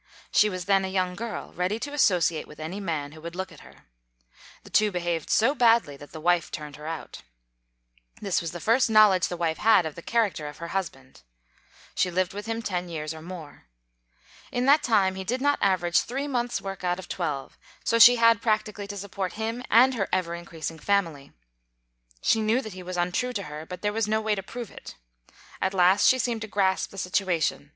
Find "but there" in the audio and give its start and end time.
23.67-23.93